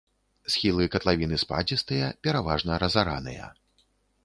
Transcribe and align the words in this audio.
Схілы 0.53 0.87
катлавіны 0.95 1.37
спадзістыя, 1.43 2.09
пераважна 2.25 2.81
разараныя. 2.87 3.45